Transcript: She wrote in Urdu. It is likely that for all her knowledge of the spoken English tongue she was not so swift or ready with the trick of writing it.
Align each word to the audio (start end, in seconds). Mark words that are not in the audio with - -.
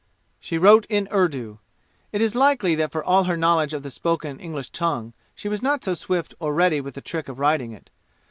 She 0.39 0.57
wrote 0.57 0.85
in 0.89 1.07
Urdu. 1.13 1.59
It 2.11 2.23
is 2.23 2.33
likely 2.33 2.73
that 2.73 2.91
for 2.91 3.03
all 3.03 3.25
her 3.25 3.37
knowledge 3.37 3.71
of 3.71 3.83
the 3.83 3.91
spoken 3.91 4.39
English 4.39 4.71
tongue 4.71 5.13
she 5.35 5.47
was 5.47 5.61
not 5.61 5.83
so 5.83 5.93
swift 5.93 6.33
or 6.39 6.55
ready 6.55 6.81
with 6.81 6.95
the 6.95 7.01
trick 7.01 7.29
of 7.29 7.37
writing 7.37 7.71
it. 7.71 7.91